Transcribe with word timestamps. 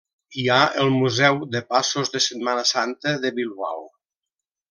Hi 0.43 0.43
ha 0.53 0.61
el 0.83 0.87
Museu 1.01 1.37
de 1.55 1.61
Passos 1.73 2.11
de 2.15 2.23
Setmana 2.29 2.65
Santa 2.71 3.15
de 3.27 3.35
Bilbao. 3.43 3.87